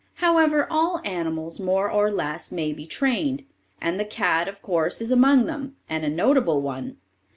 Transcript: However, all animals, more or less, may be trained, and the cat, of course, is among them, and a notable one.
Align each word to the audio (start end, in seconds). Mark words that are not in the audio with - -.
However, 0.15 0.65
all 0.67 0.99
animals, 1.05 1.59
more 1.59 1.87
or 1.91 2.09
less, 2.09 2.51
may 2.51 2.73
be 2.73 2.87
trained, 2.87 3.45
and 3.79 3.99
the 3.99 4.03
cat, 4.03 4.47
of 4.47 4.59
course, 4.63 4.99
is 4.99 5.11
among 5.11 5.45
them, 5.45 5.75
and 5.87 6.03
a 6.03 6.09
notable 6.09 6.59
one. 6.63 6.97